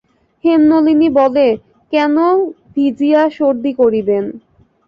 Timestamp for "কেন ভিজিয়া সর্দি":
1.93-3.71